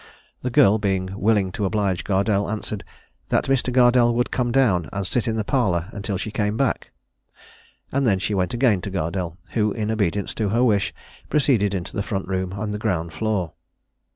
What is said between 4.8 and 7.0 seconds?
and sit in the parlour until she came back;"